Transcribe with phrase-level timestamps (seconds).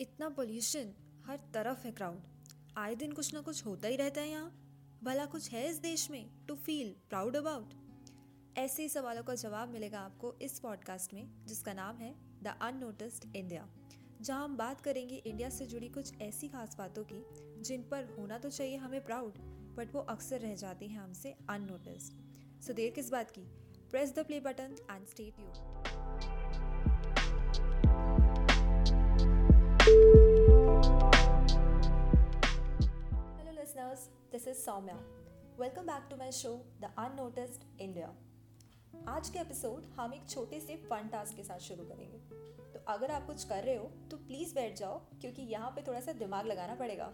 [0.00, 0.92] इतना पोल्यूशन
[1.26, 2.22] हर तरफ़ है क्राउड
[2.76, 4.50] आए दिन कुछ ना कुछ होता ही रहता है यहाँ।
[5.04, 7.74] भला कुछ है इस देश में टू फील प्राउड अबाउट
[8.58, 13.36] ऐसे ही सवालों का जवाब मिलेगा आपको इस पॉडकास्ट में, जिसका नाम है द अननोटिस्ड
[13.36, 13.68] इंडिया
[14.20, 17.24] जहाँ हम बात करेंगे इंडिया से जुड़ी कुछ ऐसी खास बातों की,
[17.62, 19.38] जिन पर होना तो चाहिए हमें प्राउड
[19.76, 23.40] बट वो अक्सर रह जाती हैं हमसे अननोटिस्ड सो देर किस बात की?
[23.90, 25.97] Press the play button and state you
[34.58, 34.96] is Soumya.
[35.56, 38.08] Welcome back to my show, The Unnoticed India.
[39.08, 42.18] आज के एपिसोड हम एक छोटे से फन टास्क के साथ शुरू करेंगे।
[42.72, 46.00] तो अगर आप कुछ कर रहे हो तो प्लीज़ बैठ जाओ क्योंकि यहाँ पे थोड़ा
[46.00, 47.12] सा दिमाग लगाना पड़ेगा।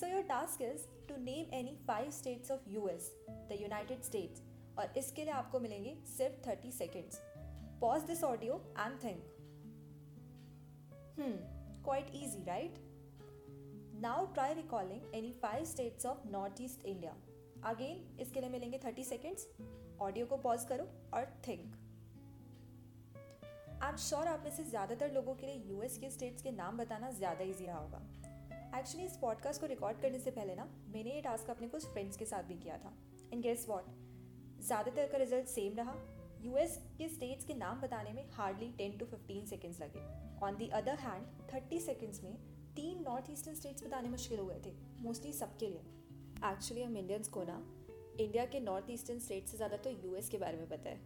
[0.00, 4.42] So your task is to name any five states of US the United States
[4.78, 7.20] और इसके लिए आपको मिलेंगे सिर्फ़ thirty seconds
[7.80, 9.24] pause this audio and think
[11.84, 12.78] quite easy right
[14.02, 17.12] now try recalling any five states of north east India
[17.70, 19.46] again इसके लिए मिलेंगे thirty seconds
[20.02, 21.76] audio को पॉज करो और थिंक
[23.82, 26.78] आई एम श्योर आप में से ज़्यादातर लोगों के लिए यूएस के स्टेट्स के नाम
[26.78, 28.00] बताना ज़्यादा ईजी रहा होगा.
[28.78, 30.64] एक्चुअली इस पॉडकास्ट को रिकॉर्ड करने से पहले ना,
[30.94, 32.92] मैंने ये टास्क अपने कुछ फ्रेंड्स के साथ भी किया था.
[33.32, 33.84] इन गेस वॉट
[34.60, 35.94] ज़्यादातर का रिज़ल्ट सेम रहा.
[36.44, 40.08] यूएस के स्टेट्स के नाम बताने में hardly ten to fifteen seconds लगे.
[40.46, 42.36] On the other hand thirty seconds में
[42.76, 44.70] तीन नॉर्थ ईस्टर्न स्टेट्स बताने मुश्किल हो गए थे
[45.02, 45.80] मोस्टली सबके लिए।
[46.44, 47.56] एक्चुअली हम इंडियंस को ना
[48.20, 51.00] इंडिया के नॉर्थ ईस्टर्न स्टेट से ज़्यादा तो यूएस के बारे में पता है।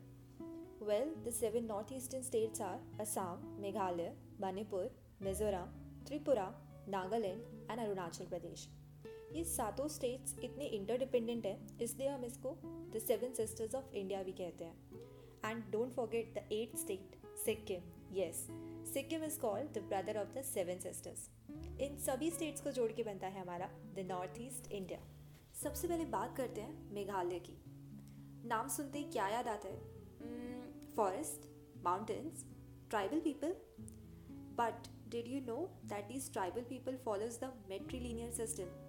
[0.82, 4.90] Well the seven north eastern states are Assam Meghalaya Manipur
[5.22, 5.72] Mizoram
[6.06, 6.46] Tripura
[6.88, 8.68] Nagaland and Arunachal Pradesh
[9.32, 14.32] ये सातों स्टेट्स इतने इंटरडिपेंडेंट हैं, इसलिए हम इसको the seven sisters of India भी
[14.34, 14.76] कहते हैं।
[15.44, 18.46] And don't forget the eight state Sikkim yes
[18.86, 21.30] Sikkim is called the brother of the seven sisters
[21.80, 25.00] in सभी स्टेट्स को जोड़ के बनता है हमारा द नॉर्थ ईस्ट इंडिया
[25.62, 27.58] सबसे पहले बात करते हैं मेघालय की।
[28.48, 29.80] नाम सुनते ही क्या याद आता है?
[30.94, 31.48] Forest
[31.84, 32.44] mountains
[32.90, 33.56] tribal people
[34.30, 38.82] but did you know that is tribal people follows the matrilineal system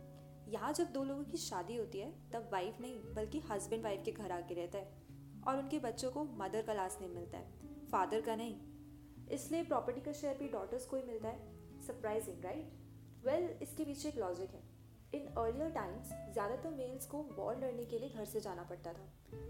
[0.49, 4.11] यहाँ जब दो लोगों की शादी होती है, तब वाइफ नहीं, बल्कि हस्बैंड वाइफ के
[4.11, 4.93] घर आके रहता है।
[5.47, 7.51] और उनके बच्चों को मदर का लास्ट नेम मिलता है।
[7.87, 8.66] फादर का नहीं
[9.33, 11.81] इसलिए प्रॉपर्टी का शेयर भी डॉटर्स को ही मिलता है.
[11.87, 14.61] सरप्राइजिंग राइट वेल इसके पीछे एक लॉजिक है.
[15.15, 19.07] इन अर्लियर टाइम्स ज़्यादातर मेल्स को वॉर लड़ने के लिए घर से जाना पड़ता था.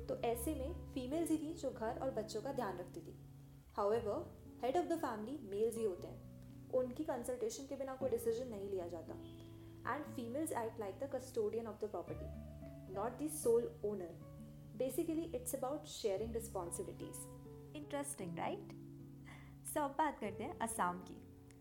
[0.08, 3.18] तो ऐसे में फीमेल्स ही थी जो घर और बच्चों का ध्यान रखती थी.
[3.78, 4.26] However
[4.64, 6.72] head of the family males ही होते हैं.
[6.76, 9.14] उनकी कंसल्टेशन के बिना कोई डिसीज़न नहीं लिया जाता.
[9.88, 14.16] And females act like the custodian of the property not the sole owner
[14.78, 18.74] basically it's about sharing responsibilities interesting right
[19.68, 21.16] सब बात करते हैं असम की।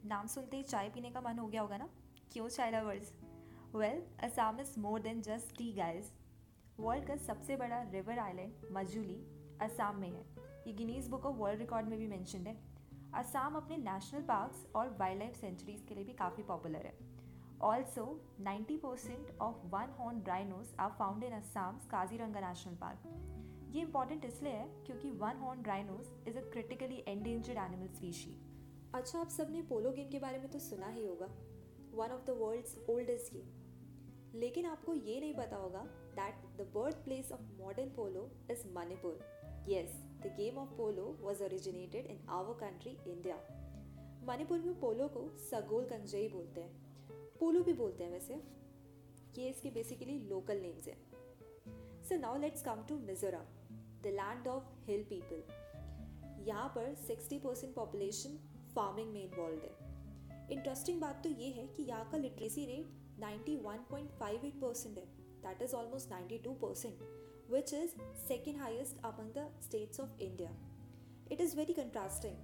[0.08, 1.88] नाम सुनते ही चाय पीने का मन हो गया होगा ना?
[2.32, 3.12] क्यों चाय lovers
[3.74, 6.10] well Assam is more than just tea guys
[6.80, 9.18] world का सबसे बड़ा रिवर आइलैंड मजूली
[9.60, 10.24] असम में है।
[10.66, 12.56] ये Guinness book of world record में भी मैंशन है।
[13.14, 16.96] असम अपने नेशनल पार्क्स और वाइल्ड लाइफ सेंचुरीज के लिए भी काफ़ी पॉपुलर है।
[17.62, 18.04] Also
[18.40, 23.35] 90 percent of one horn rhinos are found in Assam Kaziranga national park
[23.74, 28.36] ये इंपॉर्टेंट इसलिए है क्योंकि one horn rhinos is a critically endangered animal species
[28.94, 31.26] अच्छा आप सबने पोलो गेम के बारे में तो सुना ही होगा।
[31.94, 35.82] One of the world's oldest game लेकिन आपको ये नहीं पता होगा
[36.14, 39.20] that the birth place of modern polo is Manipur
[39.68, 43.36] yes the game of polo was originated in our country India
[44.28, 46.84] Manipur में पोलो को सगोल कंजई बोलते हैं।
[47.40, 48.34] पोलो भी बोलते हैं वैसे।
[49.38, 50.96] ये इसके बेसिकली लोकल नेम्स हैं।
[52.04, 53.44] So now let's come to Mizoram
[54.12, 58.38] land of hill people यहाँ पर 60 परसेंट पॉपुलेशन
[58.74, 59.74] फ़ार्मिंग में इन्वॉल्व है।
[60.52, 62.86] इंटरेस्टिंग बात तो ये है कि यहाँ का लिटरेसी रेट
[63.20, 65.04] 91.58 परसेंट है।
[65.42, 67.02] That is almost 92 percent
[67.50, 70.50] which is second highest among the states of India
[71.32, 72.36] it is very contrasting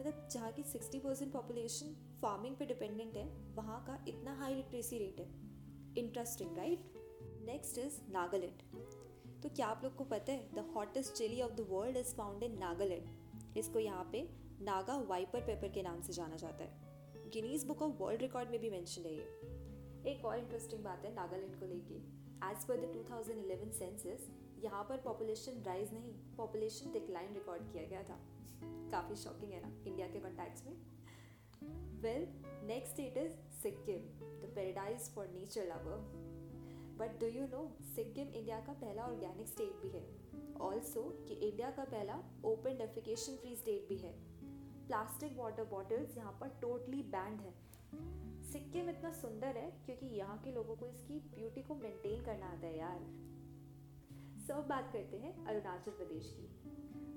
[0.00, 4.98] मतलब जहाँ की 60 परसेंट पॉपुलेशन फ़ार्मिंग पे डिपेंडेंट है, वहाँ का इतना हाई लिटरेसी
[4.98, 5.26] रेट है।
[5.98, 6.92] Interesting right
[7.46, 8.62] next is Nagaland
[9.46, 12.42] तो क्या आप लोग को पता है the hottest chilli of the world is found
[12.42, 14.22] in Nagaland इसको यहाँ पे
[14.62, 18.58] नागा वाइपर पेपर के नाम से जाना जाता है। Guinness book of world record में
[18.60, 21.94] भी मैंशन है ये। एक और इंटरेस्टिंग बात है नागालैंड को लेके।
[22.48, 24.28] एज पर द 2011 सेंसस
[24.64, 28.18] यहाँ पर पॉपुलेशन राइज नहीं पॉपुलेशन डिक्लाइन रिकॉर्ड किया गया था।
[28.90, 30.74] काफ़ी शॉकिंग है ना इंडिया के कॉन्टैक्ट्स में।
[32.00, 32.28] Well
[32.66, 33.32] next state is
[33.62, 34.00] Sikkim
[34.42, 36.35] the paradise for nature lover
[36.98, 40.04] but do you know Sikkim India का पहला ऑर्गेनिक स्टेट भी है
[40.62, 42.14] ऑल्सो कि इंडिया का पहला
[42.44, 44.12] ओपन डेफिकेशन फ्री स्टेट भी है
[44.86, 47.54] प्लास्टिक वाटर बॉटल्स यहाँ पर टोटली बैंड है
[48.52, 52.66] सिक्किम इतना सुंदर है क्योंकि यहाँ के लोगों को इसकी ब्यूटी को मेंटेन करना आता
[52.66, 53.00] है यार
[54.46, 56.46] सब बात करते हैं अरुणाचल प्रदेश की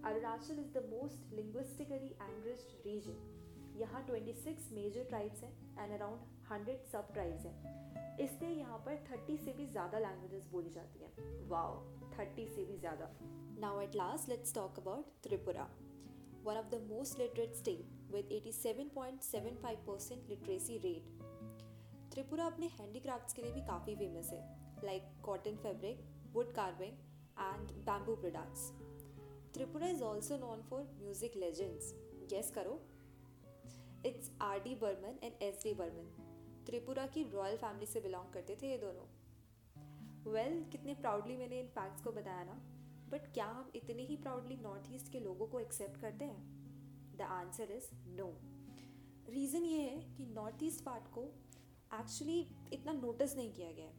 [0.06, 6.78] Arunachal is the most linguistically enriched region यहाँ 26 मेजर ट्राइब्स हैं एंड अराउंड 100
[6.92, 11.78] सब ट्राइब्स हैं। इसलिए यहाँ पर 30 से भी ज़्यादा लैंग्वेजेस बोली जाती हैं। वाओ
[12.14, 13.10] 30 से भी ज़्यादा।
[13.60, 15.70] Now at last let's talk about Tripura.
[16.44, 21.10] One of the most literate state with 87.75% literacy rate
[22.12, 24.40] Tripura अपने हैंडीक्राफ्ट्स के लिए भी काफ़ी फ़ेमस है।
[24.86, 26.00] Like cotton fabric
[26.34, 26.94] wood carving
[27.40, 28.64] and bamboo products
[29.54, 31.94] Tripura is also known for music legends
[32.30, 32.74] guess करो।
[34.06, 36.08] It's R D Burman and S D Burman
[36.70, 39.06] Tripura की royal family से belong करते थे ये दोनों।
[40.32, 42.54] वेल well, कितने proudly मैंने इन facts को बताया ना।
[43.10, 46.44] बट क्या हम इतने ही प्राउडली नॉर्थ ईस्ट के लोगों को एक्सेप्ट करते हैं?
[47.18, 48.38] The answer is no
[49.30, 51.24] reason ये है कि नॉर्थ ईस्ट पार्ट को
[52.00, 53.92] एक्चुअली इतना नोटिस नहीं किया गया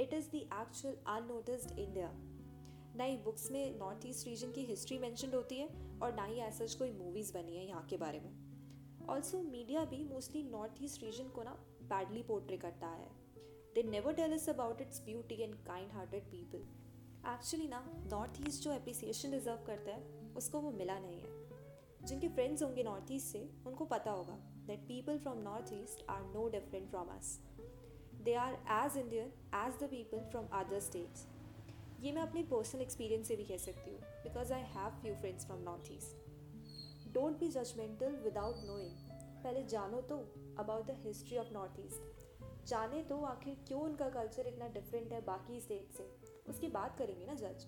[0.00, 2.10] it is the actual unnoticed India
[2.96, 6.36] ना ही बुक्स में नॉर्थ ईस्ट रीजन की हिस्ट्री मैंशन होती है और ना ही
[6.36, 8.43] ऐसा कोई मूवीज़ बनी है यहाँ के बारे में।
[9.10, 11.50] ऑल्सो मीडिया भी मोस्टली नॉर्थ ईस्ट रीजन को ना
[11.88, 13.08] बैडली पोर्ट्रे करता है।
[13.74, 16.58] They never tell us about its beauty and kind hearted people
[17.32, 17.80] actually ना
[18.10, 22.82] नॉर्थ ईस्ट जो अप्रिसिएशन डिजर्व करता है, उसको वो मिला नहीं है। जिनके फ्रेंड्स होंगे
[22.82, 27.08] नॉर्थ ईस्ट से, उनको पता होगा that people from north east are no different from
[27.16, 27.38] us
[28.24, 31.26] they are as Indian as the people from other states
[32.00, 35.46] ये मैं अपने पर्सनल एक्सपीरियंस से भी कह सकती हूँ because I have few friends
[35.46, 36.32] from north east
[37.14, 38.90] don't be judgmental without knowing
[39.44, 40.16] पहले जानो तो
[40.58, 45.20] about the history of north east जाने तो आखिर क्यों उनका कल्चर इतना डिफरेंट है
[45.20, 46.08] बाकी स्टेट से?
[46.48, 47.66] उसकी बात करेंगे ना जज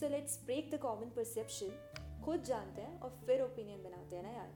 [0.00, 4.30] so let's break the common perception खुद जानते हैं और फिर ओपिनियन बनाते हैं ना
[4.30, 4.54] यार.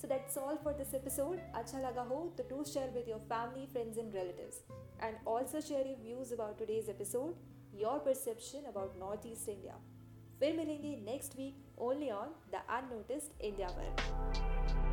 [0.00, 3.66] So that's all for this episode अच्छा लगा हो तो do share with your family
[3.66, 4.62] friends and relatives
[5.02, 9.80] and also share your views about today's episode your perception about north east India
[10.42, 14.91] फिर मिलेंगे next week only on the unnoticed India पर